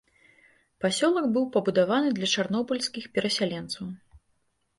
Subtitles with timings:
[0.85, 3.85] Пасёлак быў пабудаваны для чарнобыльскіх перасяленцаў.